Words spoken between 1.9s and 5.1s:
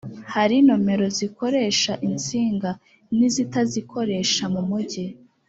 insinga n’ izitazikoresha mu mugi